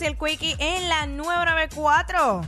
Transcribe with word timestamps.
Y 0.00 0.04
el 0.04 0.16
Quickie 0.16 0.56
en 0.58 0.88
la 0.88 1.06
994. 1.06 2.42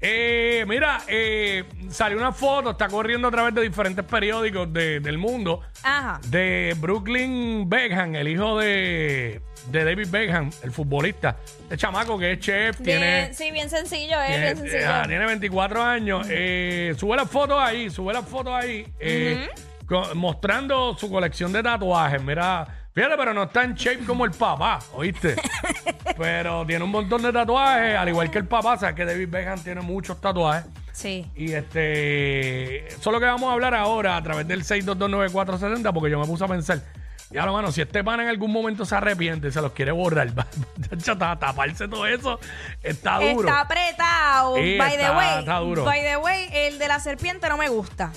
Eh, 0.00 0.64
mira, 0.68 1.00
eh, 1.08 1.64
salió 1.90 2.16
una 2.18 2.32
foto, 2.32 2.70
está 2.70 2.86
corriendo 2.88 3.28
a 3.28 3.30
través 3.32 3.52
de 3.54 3.62
diferentes 3.62 4.04
periódicos 4.04 4.72
de- 4.72 5.00
del 5.00 5.18
mundo, 5.18 5.60
Ajá. 5.82 6.20
de 6.28 6.74
Brooklyn 6.78 7.68
Beckham, 7.68 8.14
el 8.14 8.28
hijo 8.28 8.56
de, 8.58 9.42
de 9.72 9.84
David 9.84 10.06
Beckham, 10.08 10.50
el 10.62 10.70
futbolista. 10.70 11.36
Este 11.62 11.76
chamaco 11.76 12.16
que 12.16 12.32
es 12.32 12.38
chef, 12.38 12.76
tiene, 12.80 13.22
Bien, 13.22 13.34
sí, 13.34 13.50
bien 13.50 13.68
sencillo, 13.68 14.20
eh, 14.22 14.26
tiene, 14.28 14.44
bien 14.44 14.56
sencillo. 14.58 14.86
ah, 14.88 15.02
tiene 15.06 15.26
24 15.26 15.82
años. 15.82 16.26
Eh, 16.30 16.94
sube 16.96 17.16
las 17.16 17.28
fotos 17.28 17.58
ahí, 17.60 17.90
sube 17.90 18.12
las 18.14 18.24
fotos 18.24 18.54
ahí, 18.54 18.86
eh, 19.00 19.48
co- 19.86 20.14
mostrando 20.14 20.96
su 20.96 21.10
colección 21.10 21.52
de 21.52 21.60
tatuajes. 21.62 22.22
Mira, 22.22 22.87
fíjate, 22.98 23.16
pero 23.16 23.32
no 23.32 23.44
está 23.44 23.62
en 23.62 23.74
shape 23.74 24.04
como 24.04 24.24
el 24.24 24.32
papá, 24.32 24.80
¿oíste? 24.92 25.36
pero 26.18 26.66
tiene 26.66 26.84
un 26.84 26.90
montón 26.90 27.22
de 27.22 27.32
tatuajes, 27.32 27.96
al 27.96 28.08
igual 28.08 28.28
que 28.28 28.38
el 28.38 28.46
papá, 28.46 28.76
sabes 28.76 28.96
que 28.96 29.04
David 29.04 29.28
Beckham 29.28 29.62
tiene 29.62 29.82
muchos 29.82 30.20
tatuajes. 30.20 30.64
Sí. 30.90 31.30
Y 31.36 31.52
este, 31.52 32.88
eso 32.88 32.98
es 32.98 33.06
lo 33.06 33.20
que 33.20 33.26
vamos 33.26 33.50
a 33.50 33.52
hablar 33.52 33.76
ahora 33.76 34.16
a 34.16 34.22
través 34.24 34.48
del 34.48 34.64
6229470, 34.64 35.94
porque 35.94 36.10
yo 36.10 36.18
me 36.18 36.26
puse 36.26 36.42
a 36.42 36.48
pensar, 36.48 36.82
ya 37.30 37.46
lo 37.46 37.52
mano, 37.52 37.70
si 37.70 37.82
este 37.82 38.02
pan 38.02 38.18
en 38.18 38.28
algún 38.30 38.50
momento 38.50 38.84
se 38.84 38.96
arrepiente 38.96 39.46
y 39.46 39.52
se 39.52 39.62
los 39.62 39.70
quiere 39.70 39.92
borrar, 39.92 40.32
taparse 41.38 41.86
todo 41.86 42.04
eso, 42.04 42.40
está 42.82 43.20
duro. 43.20 43.48
Está 43.48 43.60
apretado. 43.60 44.56
Sí, 44.56 44.76
by 44.76 44.96
the 44.96 45.10
way, 45.10 45.38
está 45.38 45.58
duro. 45.58 45.84
by 45.84 46.00
the 46.00 46.16
way, 46.16 46.48
el 46.52 46.80
de 46.80 46.88
la 46.88 46.98
serpiente 46.98 47.48
no 47.48 47.58
me 47.58 47.68
gusta. 47.68 48.10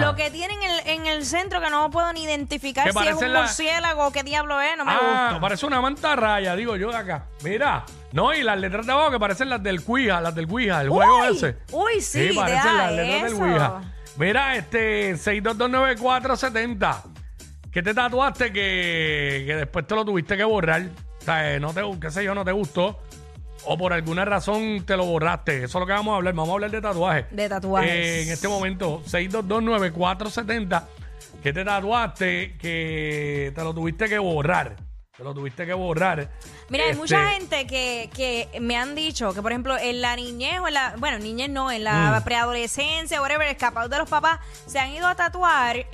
Lo 0.00 0.14
que 0.14 0.30
tiene 0.30 0.54
en 0.54 0.62
el, 0.62 0.86
en 0.86 1.06
el 1.06 1.26
centro 1.26 1.60
que 1.60 1.68
no 1.68 1.90
puedo 1.90 2.12
ni 2.12 2.22
identificar 2.22 2.84
Que 2.84 2.92
si 2.92 2.98
es 2.98 3.04
parece 3.04 3.26
un 3.26 3.32
la- 3.32 3.40
murciélago 3.40 4.06
o 4.06 4.12
qué 4.12 4.22
diablo 4.22 4.60
es, 4.60 4.76
no 4.76 4.84
me 4.84 4.92
ah, 4.92 4.98
gusta. 5.30 5.40
parece 5.40 5.66
una 5.66 5.80
manta 5.80 6.14
raya, 6.14 6.54
digo 6.54 6.76
yo 6.76 6.90
de 6.90 6.96
acá. 6.96 7.26
Mira, 7.42 7.84
no, 8.12 8.32
y 8.32 8.42
las 8.44 8.56
letras 8.58 8.86
de 8.86 8.92
abajo 8.92 9.10
que 9.10 9.18
parecen 9.18 9.48
las 9.50 9.60
del 9.62 9.82
Cuija, 9.82 10.20
las 10.20 10.34
del 10.34 10.46
Cuija, 10.46 10.80
el 10.80 10.90
juego 10.90 11.22
Uy, 11.28 11.36
ese. 11.36 11.56
uy, 11.72 12.00
sí, 12.00 12.30
parecen 12.36 12.62
deja 12.62 12.72
las 12.74 12.92
letras 12.92 13.22
del 13.24 13.32
eso. 13.32 13.42
Ouija. 13.42 13.80
Mira, 14.16 14.54
este 14.56 15.14
6229470. 15.16 17.02
¿Qué 17.72 17.82
te 17.82 17.92
tatuaste 17.92 18.52
que, 18.52 19.42
que 19.46 19.56
después 19.56 19.86
te 19.86 19.94
lo 19.96 20.04
tuviste 20.04 20.36
que 20.36 20.44
borrar? 20.44 20.82
O 21.20 21.24
sea, 21.24 21.54
eh, 21.54 21.58
no 21.60 21.72
te, 21.74 21.82
qué 22.00 22.10
sé 22.12 22.22
yo, 22.22 22.32
no 22.34 22.44
te 22.44 22.52
gustó. 22.52 23.00
O 23.66 23.78
por 23.78 23.92
alguna 23.92 24.24
razón 24.24 24.84
te 24.86 24.96
lo 24.96 25.04
borraste. 25.06 25.64
Eso 25.64 25.66
es 25.66 25.74
lo 25.80 25.86
que 25.86 25.92
vamos 25.92 26.12
a 26.12 26.16
hablar. 26.16 26.34
Vamos 26.34 26.50
a 26.50 26.54
hablar 26.54 26.70
de 26.70 26.80
tatuajes. 26.80 27.24
De 27.30 27.48
tatuajes. 27.48 27.90
Eh, 27.90 28.22
en 28.24 28.28
este 28.30 28.48
momento, 28.48 29.02
6229470. 29.06 30.82
¿Qué 31.42 31.52
te 31.52 31.64
tatuaste 31.64 32.56
que 32.58 33.52
te 33.54 33.62
lo 33.64 33.74
tuviste 33.74 34.08
que 34.08 34.18
borrar? 34.18 34.76
Te 35.16 35.22
lo 35.22 35.32
tuviste 35.32 35.64
que 35.64 35.74
borrar. 35.74 36.28
Mira, 36.70 36.84
hay 36.84 36.90
Este, 36.90 37.00
mucha 37.00 37.30
gente 37.30 37.66
que, 37.68 38.10
que 38.12 38.48
me 38.60 38.76
han 38.76 38.94
dicho 38.96 39.32
que, 39.32 39.40
por 39.42 39.52
ejemplo, 39.52 39.78
en 39.78 40.00
la 40.00 40.16
niñez 40.16 40.58
o 40.60 40.66
en 40.66 40.74
la, 40.74 40.94
bueno, 40.98 41.18
niñez 41.20 41.50
no, 41.50 41.70
en 41.70 41.84
la 41.84 42.18
Mm. 42.20 42.24
preadolescencia, 42.24 43.20
whatever, 43.22 43.46
escapados 43.46 43.90
de 43.90 43.98
los 43.98 44.08
papás, 44.08 44.40
se 44.66 44.80
han 44.80 44.90
ido 44.90 45.06
a 45.06 45.14
tatuar 45.14 45.76
eh, 45.76 45.86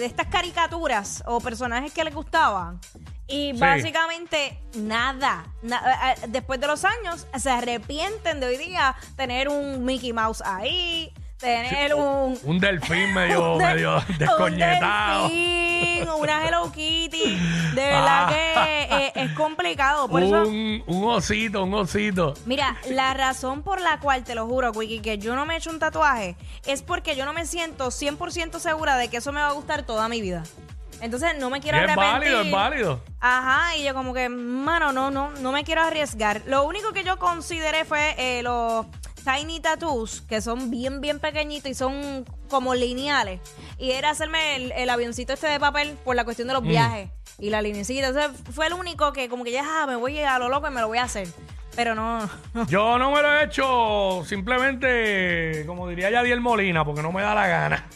de 0.00 0.04
estas 0.04 0.26
caricaturas 0.26 1.22
o 1.26 1.40
personajes 1.40 1.92
que 1.92 2.02
les 2.02 2.14
gustaban. 2.14 2.80
Y 3.28 3.52
Sí. 3.54 3.58
básicamente 3.58 4.58
nada. 4.74 5.46
Na- 5.62 5.82
eh, 6.12 6.14
eh, 6.22 6.24
después 6.28 6.60
de 6.60 6.66
los 6.68 6.84
años 6.84 7.26
se 7.36 7.50
arrepienten 7.50 8.38
de 8.40 8.46
hoy 8.46 8.56
día 8.56 8.94
tener 9.16 9.48
un 9.48 9.84
Mickey 9.84 10.12
Mouse 10.12 10.42
ahí, 10.46 11.12
tener 11.38 11.94
un, 11.94 12.38
Un 12.44 12.58
delfín 12.60 13.12
medio, 13.14 13.54
un 13.54 13.58
del- 13.58 13.74
medio 13.74 13.96
un 14.08 14.18
descoñetado. 14.18 15.22
delfín, 15.28 16.08
una 16.20 16.46
Hello 16.48 16.70
Kitty. 16.72 17.36
De 17.74 17.74
verdad 17.74 18.26
Ah. 18.28 18.32
que 18.32 18.82
eh, 19.06 19.12
es 19.16 19.32
complicado. 19.32 20.08
Por 20.08 20.22
eso, 20.22 20.42
Un, 20.42 20.82
un 20.86 21.04
osito, 21.10 21.64
un 21.64 21.74
osito. 21.74 22.34
mira, 22.46 22.76
la 22.90 23.12
razón 23.12 23.62
por 23.62 23.80
la 23.80 23.98
cual, 23.98 24.22
te 24.24 24.34
lo 24.36 24.46
juro, 24.46 24.70
Wiki, 24.70 25.00
que 25.00 25.18
yo 25.18 25.34
no 25.34 25.44
me 25.46 25.54
he 25.54 25.56
hecho 25.58 25.70
un 25.70 25.78
tatuaje 25.80 26.36
es 26.64 26.82
porque 26.82 27.16
yo 27.16 27.24
no 27.24 27.32
me 27.32 27.44
siento 27.44 27.90
100% 27.90 28.60
segura 28.60 28.96
de 28.96 29.08
que 29.08 29.16
eso 29.18 29.32
me 29.32 29.40
va 29.40 29.48
a 29.48 29.52
gustar 29.52 29.82
toda 29.82 30.08
mi 30.08 30.20
vida. 30.20 30.44
Entonces 31.00 31.36
no 31.38 31.50
me 31.50 31.60
quiero 31.60 31.78
Y 31.78 31.80
es 31.84 31.90
arrepentir. 31.90 32.12
válido, 32.12 32.40
es 32.42 32.50
válido. 32.50 33.00
Ajá, 33.20 33.76
y 33.76 33.84
yo 33.84 33.94
como 33.94 34.14
que, 34.14 34.28
mano, 34.28 34.92
no, 34.92 35.10
no, 35.10 35.30
no 35.30 35.52
me 35.52 35.62
quiero 35.64 35.82
arriesgar. 35.82 36.42
Lo 36.46 36.64
único 36.64 36.92
que 36.92 37.04
yo 37.04 37.18
consideré 37.18 37.84
fue 37.84 38.14
eh, 38.18 38.42
los 38.42 38.86
tiny 39.24 39.60
tattoos, 39.60 40.22
que 40.22 40.40
son 40.40 40.70
bien, 40.70 41.00
bien 41.00 41.18
pequeñitos 41.18 41.70
y 41.70 41.74
son 41.74 42.24
como 42.48 42.74
lineales. 42.74 43.40
Y 43.78 43.90
era 43.90 44.10
hacerme 44.10 44.56
el, 44.56 44.72
el 44.72 44.88
avioncito 44.88 45.32
este 45.32 45.48
de 45.48 45.58
papel 45.60 45.96
por 46.04 46.14
la 46.16 46.24
cuestión 46.24 46.48
de 46.48 46.54
Mm. 46.54 46.56
los 46.56 46.62
viajes 46.66 47.10
y 47.38 47.50
la 47.50 47.60
linecita. 47.60 48.08
Entonces 48.08 48.40
fue 48.54 48.68
el 48.68 48.72
único 48.72 49.12
que 49.12 49.28
como 49.28 49.44
que 49.44 49.52
ya 49.52 49.64
ah, 49.82 49.86
me 49.86 49.96
voy 49.96 50.18
a 50.20 50.38
lo 50.38 50.48
loco 50.48 50.68
y 50.68 50.70
me 50.70 50.80
lo 50.80 50.88
voy 50.88 50.98
a 50.98 51.02
hacer. 51.04 51.28
Pero 51.74 51.94
no, 51.94 52.20
no. 52.54 52.66
Yo 52.68 52.98
no 52.98 53.10
me 53.10 53.20
lo 53.20 53.34
he 53.34 53.44
hecho 53.44 54.22
simplemente, 54.24 55.64
como 55.66 55.88
diría 55.88 56.08
Yadiel 56.10 56.40
Molina, 56.40 56.84
porque 56.86 57.02
no 57.02 57.12
me 57.12 57.20
da 57.20 57.34
la 57.34 57.46
gana. 57.48 57.86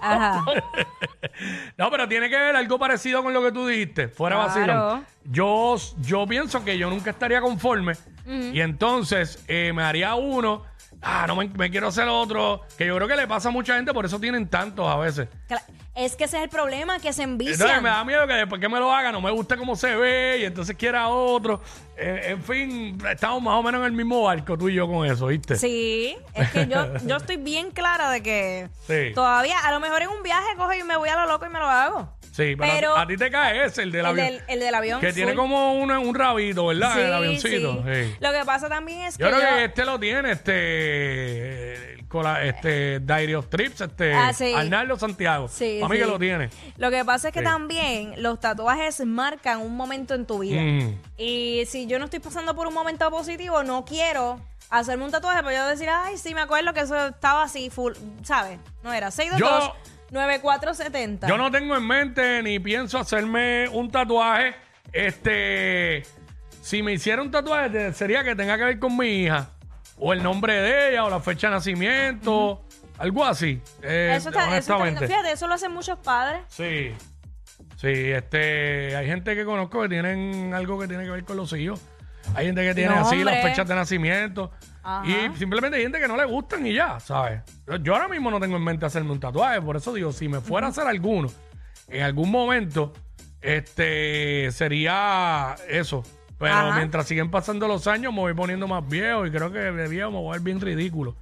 Ajá. 0.00 0.44
No, 1.78 1.90
pero 1.90 2.08
tiene 2.08 2.28
que 2.28 2.36
ver 2.36 2.56
algo 2.56 2.78
parecido 2.78 3.22
con 3.22 3.32
lo 3.32 3.42
que 3.42 3.52
tú 3.52 3.66
dijiste, 3.66 4.08
fuera 4.08 4.36
Claro. 4.64 5.04
Yo, 5.24 5.76
yo 6.00 6.26
pienso 6.26 6.64
que 6.64 6.76
yo 6.78 6.90
nunca 6.90 7.10
estaría 7.10 7.40
conforme 7.40 7.94
y 8.26 8.60
entonces 8.60 9.42
eh, 9.48 9.72
me 9.74 9.82
haría 9.82 10.14
uno, 10.14 10.62
ah, 11.02 11.24
no 11.26 11.36
me, 11.36 11.48
me 11.48 11.70
quiero 11.70 11.88
hacer 11.88 12.06
otro, 12.08 12.62
que 12.78 12.86
yo 12.86 12.94
creo 12.96 13.08
que 13.08 13.16
le 13.16 13.26
pasa 13.26 13.48
a 13.48 13.52
mucha 13.52 13.74
gente, 13.76 13.92
por 13.92 14.04
eso 14.04 14.18
tienen 14.20 14.48
tantos 14.48 14.86
a 14.88 14.96
veces. 14.96 15.28
Cla- 15.48 15.62
Es 15.94 16.16
que 16.16 16.24
ese 16.24 16.38
es 16.38 16.44
el 16.44 16.48
problema, 16.48 16.98
que 17.00 17.12
se 17.12 17.22
Entonces 17.24 17.54
envician. 17.60 17.82
me 17.82 17.88
da 17.90 18.04
miedo 18.04 18.26
que 18.26 18.32
después 18.34 18.60
que 18.60 18.68
me 18.68 18.78
lo 18.78 18.92
haga 18.92 19.12
no 19.12 19.20
me 19.20 19.30
guste 19.30 19.56
cómo 19.56 19.76
se 19.76 19.94
ve 19.96 20.38
y 20.40 20.44
entonces 20.44 20.74
quiera 20.76 21.08
otro. 21.08 21.60
Eh, 21.96 22.28
en 22.28 22.42
fin, 22.42 22.98
estamos 23.10 23.42
más 23.42 23.54
o 23.54 23.62
menos 23.62 23.80
en 23.80 23.86
el 23.86 23.92
mismo 23.92 24.22
barco 24.22 24.56
tú 24.56 24.68
y 24.68 24.74
yo 24.74 24.88
con 24.88 25.04
eso, 25.06 25.26
¿viste? 25.26 25.56
Sí, 25.56 26.16
es 26.34 26.50
que 26.50 26.66
yo, 26.66 26.94
yo 27.06 27.16
estoy 27.16 27.36
bien 27.36 27.70
clara 27.72 28.10
de 28.10 28.22
que 28.22 28.68
Sí. 28.86 29.12
todavía, 29.14 29.58
a 29.60 29.70
lo 29.72 29.80
mejor 29.80 30.02
en 30.02 30.08
un 30.08 30.22
viaje 30.22 30.46
cojo 30.56 30.72
y 30.72 30.82
me 30.84 30.96
voy 30.96 31.08
a 31.10 31.16
lo 31.16 31.26
loco 31.26 31.44
y 31.46 31.50
me 31.50 31.58
lo 31.58 31.66
hago. 31.68 32.08
Sí, 32.32 32.56
pero, 32.56 32.72
Pero- 32.72 32.96
a 32.96 33.06
ti 33.06 33.18
te 33.18 33.30
cae 33.30 33.66
ese, 33.66 33.82
el 33.82 33.92
del 33.92 34.00
El 34.00 34.06
avión. 34.06 34.26
del, 34.26 34.42
el 34.48 34.60
del 34.60 34.74
avión. 34.74 35.00
que 35.02 35.11
tiene 35.12 35.34
como 35.34 35.74
un, 35.74 35.90
un 35.90 36.14
rabito, 36.14 36.66
¿verdad? 36.66 36.98
El 37.00 37.12
avioncito. 37.12 37.82
sí. 37.84 37.94
sí. 37.94 38.16
Lo 38.20 38.32
que 38.32 38.44
pasa 38.44 38.68
también 38.68 39.02
es 39.02 39.16
Yo 39.18 39.26
que 39.26 39.32
creo 39.34 39.50
yo- 39.50 39.56
que 39.56 39.64
este 39.64 39.84
lo 39.84 39.98
tiene, 40.00 40.32
este, 40.32 41.94
el 41.94 42.08
cola- 42.08 42.44
este 42.44 43.00
Diary 43.00 43.34
of 43.34 43.48
Trips, 43.48 43.80
este, 43.80 44.12
Ah, 44.14 44.32
sí. 44.32 44.52
Arnaldo 44.54 44.98
Santiago. 44.98 45.48
Sí, 45.48 45.78
Para 45.80 45.90
mí 45.90 45.96
sí. 45.98 46.02
que 46.04 46.08
lo 46.10 46.18
tiene. 46.18 46.50
Lo 46.76 46.90
que 46.90 47.04
pasa 47.04 47.28
es 47.28 47.34
que 47.34 47.40
Sí. 47.40 47.44
también 47.44 48.14
los 48.22 48.40
tatuajes 48.40 49.04
marcan 49.06 49.60
un 49.60 49.76
momento 49.76 50.14
en 50.14 50.26
tu 50.26 50.40
vida. 50.40 50.60
Mm. 50.60 50.98
Y 51.18 51.64
si 51.66 51.86
yo 51.86 51.98
no 51.98 52.06
estoy 52.06 52.20
pasando 52.20 52.54
por 52.54 52.66
un 52.66 52.74
momento 52.74 53.08
positivo, 53.10 53.62
no 53.62 53.84
quiero 53.84 54.40
hacerme 54.70 55.04
un 55.04 55.10
tatuaje 55.10 55.42
para 55.42 55.54
yo 55.56 55.66
decir, 55.68 55.88
ay, 55.90 56.16
sí, 56.16 56.34
me 56.34 56.40
acuerdo 56.40 56.72
que 56.72 56.80
eso 56.80 57.06
estaba 57.08 57.42
así, 57.44 57.68
full, 57.70 57.92
¿sabes? 58.22 58.58
No 58.82 58.92
era 58.92 59.10
622 59.10 59.64
Yo- 59.64 59.74
9470. 60.10 61.26
Yo 61.26 61.36
no 61.38 61.50
tengo 61.50 61.76
en 61.76 61.86
mente 61.86 62.42
ni 62.42 62.58
pienso 62.58 62.98
hacerme 62.98 63.68
un 63.70 63.90
tatuaje. 63.90 64.54
Este, 64.92 66.02
si 66.60 66.82
me 66.82 66.92
hiciera 66.92 67.22
un 67.22 67.30
tatuaje, 67.30 67.92
sería 67.92 68.22
que 68.24 68.34
tenga 68.36 68.56
que 68.56 68.64
ver 68.64 68.78
con 68.78 68.96
mi 68.96 69.22
hija. 69.24 69.50
O 69.98 70.12
el 70.12 70.22
nombre 70.22 70.54
de 70.54 70.90
ella, 70.90 71.04
o 71.04 71.10
la 71.10 71.20
fecha 71.20 71.48
de 71.48 71.54
nacimiento. 71.54 72.64
Algo 72.98 73.24
así. 73.24 73.60
eh, 73.82 74.14
eso 74.16 74.28
está, 74.28 74.44
eso 74.44 74.56
está 74.56 74.74
lindo. 74.74 74.82
honestamente. 74.84 75.06
Fíjate, 75.06 75.32
eso 75.32 75.46
lo 75.48 75.54
hacen 75.54 75.72
muchos 75.72 75.98
padres. 75.98 76.42
Sí. 76.48 76.92
Sí, 77.76 77.88
este, 77.88 78.94
hay 78.94 79.06
gente 79.06 79.34
que 79.34 79.44
conozco 79.44 79.82
que 79.82 79.88
tienen 79.88 80.54
algo 80.54 80.78
que 80.78 80.86
tiene 80.86 81.04
que 81.04 81.10
ver 81.10 81.24
con 81.24 81.36
los 81.36 81.52
hijos. 81.52 81.80
Hay 82.34 82.46
gente 82.46 82.62
que 82.62 82.74
tiene 82.74 82.94
así 82.94 83.24
las 83.24 83.42
fechas 83.42 83.66
de 83.66 83.74
nacimiento. 83.74 84.52
Ajá. 84.84 85.04
Y 85.06 85.36
simplemente 85.36 85.76
hay 85.76 85.82
gente 85.82 85.98
que 85.98 86.06
no 86.06 86.16
le 86.16 86.24
gustan 86.24 86.64
y 86.66 86.74
ya, 86.74 87.00
¿sabes? 87.00 87.40
Yo, 87.66 87.76
yo 87.76 87.94
ahora 87.94 88.08
mismo 88.08 88.30
no 88.30 88.38
tengo 88.38 88.56
en 88.56 88.64
mente 88.64 88.86
hacerme 88.86 89.10
un 89.12 89.20
tatuaje, 89.20 89.60
por 89.60 89.76
eso 89.76 89.92
digo, 89.92 90.12
si 90.12 90.28
me 90.28 90.40
fuera 90.40 90.68
a 90.68 90.70
hacer 90.70 90.86
alguno, 90.86 91.28
en 91.88 92.02
algún 92.02 92.30
momento, 92.30 92.92
este, 93.42 94.50
sería 94.52 95.56
eso. 95.68 96.02
Pero 96.38 96.54
Ajá. 96.54 96.76
mientras 96.76 97.06
siguen 97.06 97.30
pasando 97.30 97.68
los 97.68 97.86
años, 97.86 98.12
me 98.12 98.18
voy 98.18 98.34
poniendo 98.34 98.66
más 98.66 98.88
viejo 98.88 99.24
y 99.26 99.30
creo 99.30 99.52
que 99.52 99.60
de 99.60 99.88
viejo 99.88 100.10
me 100.10 100.18
voy 100.18 100.30
a 100.30 100.32
ver 100.32 100.40
bien 100.40 100.60
ridículo. 100.60 101.14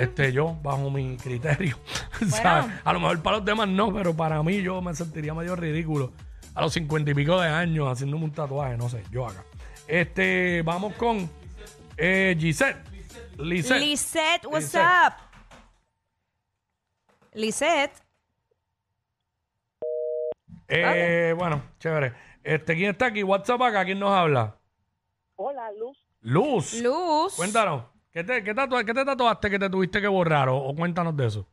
Este, 0.00 0.32
yo, 0.32 0.56
bajo 0.62 0.90
mi 0.90 1.16
criterio. 1.16 1.78
¿sabes? 2.28 2.72
A 2.82 2.92
lo 2.92 2.98
mejor 2.98 3.22
para 3.22 3.36
los 3.36 3.46
demás 3.46 3.68
no, 3.68 3.92
pero 3.94 4.16
para 4.16 4.42
mí 4.42 4.60
yo 4.60 4.82
me 4.82 4.94
sentiría 4.94 5.32
medio 5.32 5.54
ridículo. 5.54 6.12
A 6.54 6.60
los 6.60 6.72
cincuenta 6.72 7.12
y 7.12 7.14
pico 7.14 7.40
de 7.40 7.48
años 7.48 7.88
haciéndome 7.88 8.24
un 8.24 8.32
tatuaje, 8.32 8.76
no 8.76 8.88
sé, 8.88 9.04
yo 9.12 9.28
acá. 9.28 9.44
Este, 9.86 10.62
vamos 10.62 10.94
con 10.94 11.30
eh, 11.96 12.36
Gisette. 12.38 12.78
Lisette. 13.38 13.80
Lisette, 13.80 14.46
what's 14.46 14.74
up? 14.74 15.14
Lisette. 17.34 18.01
Eh, 20.74 21.34
bueno, 21.36 21.62
chévere. 21.78 22.14
Este, 22.42 22.74
¿quién 22.74 22.90
está 22.90 23.06
aquí? 23.06 23.22
WhatsApp 23.22 23.60
acá, 23.62 23.84
¿quién 23.84 23.98
nos 23.98 24.10
habla? 24.10 24.56
Hola, 25.36 25.70
Luz. 25.72 25.98
Luz. 26.20 26.82
Luz. 26.82 27.34
Cuéntanos. 27.36 27.84
¿Qué 28.10 28.24
te, 28.24 28.42
qué, 28.42 28.54
qué 28.54 28.94
te 28.94 29.04
tatuaste 29.04 29.50
que 29.50 29.58
te 29.58 29.70
tuviste 29.70 30.00
que 30.00 30.08
borrar? 30.08 30.48
O, 30.48 30.56
o 30.56 30.74
cuéntanos 30.74 31.16
de 31.16 31.26
eso. 31.26 31.48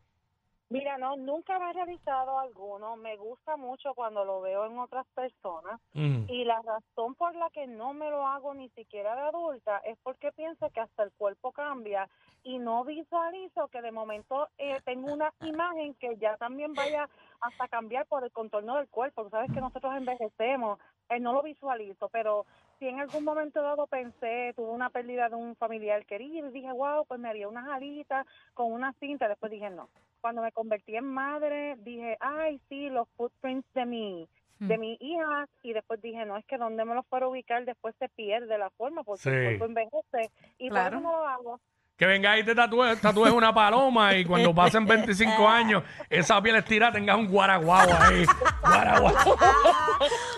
Mira, 0.69 0.99
no, 0.99 1.15
nunca 1.17 1.57
me 1.57 1.71
he 1.71 1.73
realizado 1.73 2.37
alguno. 2.37 2.95
Me 2.95 3.17
gusta 3.17 3.57
mucho 3.57 3.95
cuando 3.95 4.23
lo 4.23 4.39
veo 4.41 4.67
en 4.67 4.77
otras 4.77 5.07
personas. 5.15 5.81
Mm. 5.93 6.25
Y 6.29 6.45
la 6.45 6.61
razón 6.61 7.15
por 7.15 7.35
la 7.35 7.49
que 7.49 7.65
no 7.65 7.93
me 7.93 8.11
lo 8.11 8.27
hago 8.27 8.53
ni 8.53 8.69
siquiera 8.69 9.15
de 9.15 9.21
adulta 9.21 9.79
es 9.79 9.97
porque 10.03 10.31
pienso 10.31 10.69
que 10.69 10.79
hasta 10.79 11.03
el 11.03 11.11
cuerpo 11.13 11.51
cambia 11.51 12.07
y 12.43 12.59
no 12.59 12.85
visualizo 12.85 13.67
que 13.69 13.81
de 13.81 13.91
momento 13.91 14.47
eh, 14.59 14.79
tengo 14.85 15.11
una 15.11 15.33
imagen 15.41 15.95
que 15.95 16.15
ya 16.17 16.37
también 16.37 16.73
vaya 16.73 17.09
hasta 17.41 17.67
cambiar 17.67 18.05
por 18.05 18.23
el 18.23 18.31
contorno 18.31 18.75
del 18.77 18.87
cuerpo. 18.89 19.23
Tú 19.23 19.31
sabes 19.31 19.51
que 19.51 19.61
nosotros 19.61 19.95
envejecemos, 19.95 20.79
eh, 21.09 21.19
no 21.19 21.33
lo 21.33 21.41
visualizo, 21.41 22.09
pero 22.09 22.45
si 22.77 22.87
en 22.87 22.99
algún 22.99 23.23
momento 23.23 23.61
dado 23.61 23.87
pensé, 23.87 24.53
tuve 24.55 24.69
una 24.69 24.91
pérdida 24.91 25.29
de 25.29 25.35
un 25.35 25.55
familiar 25.55 26.05
querido 26.05 26.47
y 26.47 26.51
dije, 26.51 26.71
wow, 26.71 27.05
pues 27.07 27.19
me 27.19 27.27
haría 27.27 27.47
unas 27.47 27.67
alitas 27.69 28.27
con 28.53 28.71
una 28.71 28.93
cinta. 28.93 29.27
Después 29.27 29.51
dije, 29.51 29.69
no. 29.71 29.89
Cuando 30.23 30.41
me 30.41 30.51
convertí 30.51 30.95
en 30.97 31.05
madre, 31.05 31.75
dije, 31.77 32.17
ay, 32.19 32.59
sí, 32.67 32.89
los 32.89 33.07
footprints 33.15 33.67
de 33.73 33.85
mi 33.85 34.29
de 34.65 34.77
mi 34.77 34.97
hija 34.99 35.47
y 35.63 35.73
después 35.73 35.99
dije, 36.01 36.25
no, 36.25 36.37
es 36.37 36.45
que 36.45 36.57
donde 36.57 36.83
me 36.85 36.93
los 36.93 37.07
fuera 37.07 37.25
a 37.25 37.29
ubicar 37.29 37.65
después 37.65 37.95
se 37.97 38.09
pierde 38.09 38.57
la 38.57 38.69
forma 38.71 39.03
porque 39.03 39.23
Sí. 39.23 39.29
el 39.29 39.37
cuerpo 39.39 39.65
envejece 39.65 40.31
y 40.59 40.69
Claro. 40.69 40.71
por 40.71 40.85
eso 40.87 40.99
no 40.99 41.11
lo 41.11 41.25
hago. 41.27 41.59
Que 41.99 42.05
venga 42.05 42.37
y 42.39 42.43
te 42.43 42.55
tatúes, 42.55 42.99
tatúes 43.01 43.33
una 43.33 43.53
paloma 43.53 44.15
y 44.15 44.23
cuando 44.23 44.55
pasen 44.55 44.85
25 44.85 45.47
años, 45.49 45.83
esa 46.09 46.41
piel 46.41 46.55
estirada 46.55 46.93
tengas 46.93 47.17
un 47.17 47.27
guaraguao 47.27 47.89
ahí. 48.01 48.25
Guaraguao. 48.61 49.37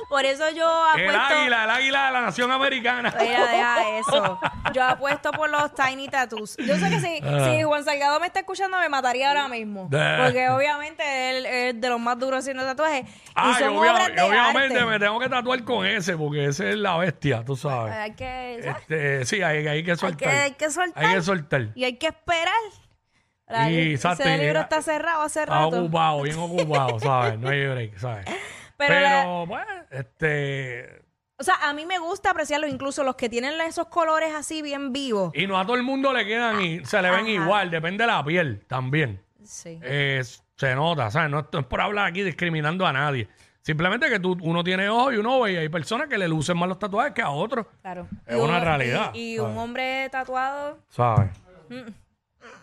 Por 0.10 0.25
eso 0.25 0.50
yo 0.50 0.68
El 0.98 1.10
apuesto. 1.16 1.36
águila, 1.36 1.63
el 1.66 1.69
águila 1.69 2.06
de 2.08 2.12
la 2.13 2.22
nación 2.22 2.52
americana. 2.52 3.13
Mira, 3.19 3.46
deja 3.46 3.98
eso. 4.00 4.40
Yo 4.74 4.84
apuesto 4.84 5.31
por 5.31 5.50
los 5.52 5.74
tiny 5.75 6.08
tattoos. 6.10 6.58
Yo 6.58 6.75
sé 6.78 6.90
que 6.90 7.00
si, 7.00 7.19
Ah. 7.24 7.46
si 7.56 7.62
Juan 7.62 7.84
Salgado 7.86 8.19
me 8.19 8.25
está 8.28 8.40
escuchando, 8.40 8.80
me 8.80 8.90
mataría 8.90 9.30
ahora 9.30 9.48
mismo. 9.48 9.84
Porque 9.90 10.50
obviamente 10.50 11.04
él 11.38 11.46
es 11.46 11.80
de 11.80 11.90
los 11.90 12.00
más 12.00 12.18
duros 12.18 12.40
haciendo 12.40 12.63
tatuajes. 12.66 13.06
Ah, 13.36 13.52
y 13.56 13.63
son 13.63 13.75
obvia- 13.78 13.94
obras 13.94 14.16
de 14.16 14.22
obviamente 14.24 14.80
arte. 14.80 14.86
me 14.90 15.00
tengo 15.00 15.19
que 15.19 15.30
tatuar 15.30 15.63
con 15.63 15.86
ese, 15.86 16.18
porque 16.18 16.46
ese 16.46 16.72
es 16.72 16.75
la 16.78 16.98
bestia, 16.98 17.44
tú 17.46 17.56
sabes. 17.56 17.94
Hay 17.94 18.12
que, 18.16 18.60
¿sabes? 18.63 18.78
Este, 18.81 19.25
sí, 19.25 19.42
hay, 19.44 19.68
hay 19.68 19.84
que 19.84 19.92
hay, 19.92 19.98
soltar. 19.98 20.18
que, 20.18 20.36
hay 20.36 20.52
que 20.54 20.72
soltar. 20.72 21.06
Hay 21.06 21.13
que 21.16 21.22
soltar. 21.22 21.50
Y 21.75 21.83
hay 21.83 21.98
que 21.98 22.07
esperar. 22.07 22.53
La- 23.48 23.69
Y, 23.69 23.92
exacto, 23.94 24.24
ese 24.24 24.36
y- 24.36 24.42
libro 24.42 24.62
está 24.62 24.81
cerrado 24.81 25.21
hace 25.24 25.42
Está 25.42 25.56
rato. 25.56 25.81
ocupado, 25.81 26.21
bien 26.24 26.38
ocupado, 26.39 27.00
¿sabes? 27.00 27.38
No 27.39 27.50
hay 27.50 27.68
break, 27.68 27.98
¿sabes? 27.98 28.25
Pero 28.25 28.36
Pero, 28.77 29.01
la- 29.01 29.25
bueno, 29.48 29.71
este... 29.92 31.01
O 31.38 31.44
sea, 31.44 31.56
a 31.68 31.74
mí 31.74 31.86
me 31.88 31.98
gusta 31.98 32.30
apreciarlo, 32.31 32.68
incluso 32.68 33.03
los 33.03 33.15
que 33.15 33.27
tienen 33.27 33.59
esos 33.62 33.88
colores 33.88 34.31
así 34.36 34.62
bien 34.62 34.94
vivos. 34.94 35.31
Y 35.36 35.48
no 35.48 35.59
a 35.59 35.65
todo 35.65 35.75
el 35.75 35.81
mundo 35.83 36.13
le 36.13 36.24
quedan 36.25 36.62
y 36.62 36.86
se 36.86 37.01
le 37.01 37.09
ven 37.09 37.21
Ajá. 37.21 37.30
igual, 37.30 37.71
depende 37.71 38.03
de 38.03 38.07
la 38.12 38.24
piel 38.24 38.63
también. 38.68 39.24
Sí. 39.44 39.80
Eh, 39.81 40.21
se 40.56 40.75
nota, 40.75 41.09
¿sabes? 41.09 41.31
No, 41.31 41.48
no 41.51 41.59
es 41.59 41.65
por 41.65 41.81
hablar 41.81 42.06
aquí 42.06 42.21
discriminando 42.21 42.86
a 42.86 42.94
nadie. 42.94 43.27
Simplemente 43.62 44.10
que 44.10 44.19
tú, 44.19 44.38
uno 44.42 44.63
tiene 44.63 44.90
ojos 44.90 45.13
y 45.13 45.18
uno 45.18 45.40
ve 45.42 45.54
y 45.54 45.58
hay 45.58 45.69
personas 45.69 46.08
que 46.08 46.18
le 46.18 46.28
lucen 46.28 46.58
más 46.58 46.68
los 46.68 46.80
tatuajes 46.80 47.13
que 47.13 47.22
a 47.22 47.30
otros, 47.30 47.68
Claro. 47.81 48.08
Es 48.25 48.36
Y 48.36 48.40
una 48.40 48.60
realidad, 48.60 49.13
Y, 49.13 49.38
un 49.40 49.56
hombre 49.58 50.10
tatuado, 50.10 50.80
¿sabes? 50.90 51.30
Mm. 51.69 51.90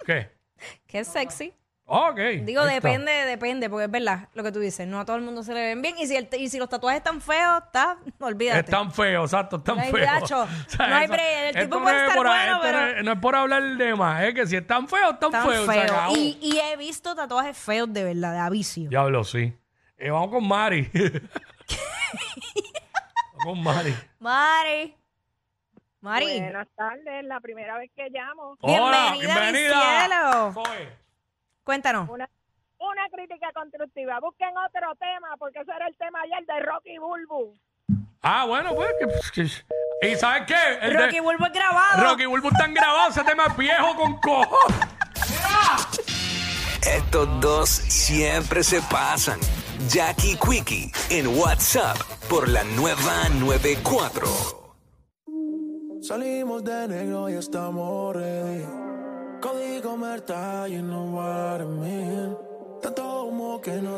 ¿Qué? 0.04 0.30
que 0.86 0.98
es 1.00 1.08
sexy. 1.08 1.54
Ok. 1.90 2.18
Digo, 2.42 2.60
ahí 2.60 2.76
está. 2.76 2.88
depende, 2.88 3.12
depende, 3.24 3.70
porque 3.70 3.84
es 3.86 3.90
verdad 3.90 4.28
lo 4.34 4.42
que 4.42 4.52
tú 4.52 4.58
dices. 4.58 4.86
No 4.86 5.00
a 5.00 5.06
todo 5.06 5.16
el 5.16 5.22
mundo 5.22 5.42
se 5.42 5.54
le 5.54 5.60
ven 5.68 5.80
bien. 5.80 5.94
Y 5.98 6.06
si, 6.06 6.16
el- 6.16 6.28
y 6.38 6.50
si 6.50 6.58
los 6.58 6.68
tatuajes 6.68 6.98
están 6.98 7.22
feos, 7.22 7.62
está, 7.64 7.96
olvídate. 8.20 8.58
Es 8.60 8.66
tan 8.66 8.92
feo, 8.92 9.22
exacto, 9.22 9.56
es 9.56 9.64
tan 9.64 9.76
No 9.78 9.82
hay 9.84 9.92
no 9.92 11.14
break, 11.14 11.54
el 11.56 11.62
tipo 11.64 11.80
puede 11.80 11.96
es 11.96 12.02
estar 12.02 12.16
por- 12.16 12.26
bueno, 12.26 12.56
esto 12.56 12.72
no 12.72 12.86
es- 12.88 13.04
no 13.04 13.12
es 13.12 13.18
por 13.20 13.36
hablar 13.36 13.62
de 13.62 13.94
más, 13.94 14.22
es 14.24 14.34
que 14.34 14.46
si 14.46 14.56
están 14.56 14.86
feos, 14.86 15.14
están 15.14 15.28
Están 15.32 15.48
feos. 15.48 15.66
feos. 15.66 16.18
Y, 16.18 16.38
y 16.42 16.58
he 16.60 16.76
visto 16.76 17.14
tatuajes 17.14 17.56
feos 17.56 17.90
de 17.90 18.04
verdad, 18.04 18.32
de 18.32 18.38
avicio. 18.40 18.90
Diablo, 18.90 19.24
sí. 19.24 19.56
Eh, 19.98 20.10
vamos 20.10 20.30
con 20.30 20.46
Mari. 20.46 20.88
vamos 23.34 23.44
con 23.44 23.62
Mari. 23.62 23.94
Mari. 24.20 24.94
Mari. 26.00 26.40
Buenas 26.40 26.68
tardes, 26.76 27.24
la 27.24 27.40
primera 27.40 27.76
vez 27.78 27.90
que 27.96 28.08
llamo. 28.10 28.56
Hola, 28.60 29.14
Bienvenida, 29.18 29.50
bienvenida. 29.50 30.52
Cuéntanos. 31.64 32.08
Una, 32.08 32.28
una 32.78 33.08
crítica 33.10 33.50
constructiva. 33.52 34.20
Busquen 34.20 34.56
otro 34.56 34.94
tema 34.96 35.36
porque 35.38 35.58
ese 35.60 35.72
era 35.74 35.88
el 35.88 35.96
tema 35.96 36.20
ayer 36.22 36.46
de 36.46 36.60
Rocky 36.60 36.98
Bulbu. 36.98 37.54
Ah, 38.22 38.44
bueno, 38.46 38.74
pues. 38.74 38.90
que- 39.32 39.42
que- 39.42 40.08
¿Y 40.10 40.14
sabes 40.14 40.42
qué? 40.46 40.54
El 40.86 40.92
de- 40.92 41.04
Rocky 41.06 41.18
Bulbo 41.20 41.46
es 41.46 41.52
grabado. 41.52 42.02
Rocky 42.10 42.26
Bulbo 42.26 42.48
están 42.50 42.72
grabados, 42.72 43.16
ese 43.16 43.24
tema 43.26 43.46
es 43.46 43.56
viejo 43.56 43.96
con 43.96 44.16
cojo. 44.20 44.56
Estos 46.96 47.28
dos 47.40 47.68
siempre 47.68 48.64
se 48.64 48.80
pasan. 48.80 49.38
Jackie 49.88 50.36
Quickie 50.36 50.90
en 51.10 51.26
WhatsApp 51.38 51.96
por 52.28 52.48
la 52.48 52.64
nueva 52.64 53.28
94. 53.38 54.26
Salimos 56.00 56.64
de 56.64 56.88
negro 56.88 57.28
y 57.28 57.34
estamos 57.34 58.16
ready. 58.16 58.64
Código 59.40 59.96
Merta, 59.96 60.66
I 60.68 60.82
mean. 60.82 62.36
Tanto 62.82 63.24
humo 63.24 63.60
que 63.60 63.82
no 63.82 63.96